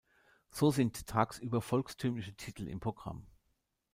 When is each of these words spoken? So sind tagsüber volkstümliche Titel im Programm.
So 0.49 0.71
sind 0.71 1.05
tagsüber 1.05 1.61
volkstümliche 1.61 2.33
Titel 2.33 2.67
im 2.67 2.79
Programm. 2.79 3.27